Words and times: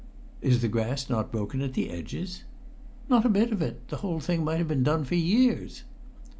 "Is 0.41 0.63
the 0.63 0.67
grass 0.67 1.11
not 1.11 1.31
broken 1.31 1.61
at 1.61 1.73
the 1.75 1.91
edges?" 1.91 2.43
"Not 3.07 3.23
a 3.23 3.29
bit 3.29 3.51
of 3.51 3.61
it; 3.61 3.87
the 3.89 3.97
whole 3.97 4.19
thing 4.19 4.43
might 4.43 4.57
have 4.57 4.67
been 4.67 4.81
done 4.81 5.05
for 5.05 5.13
years." 5.13 5.83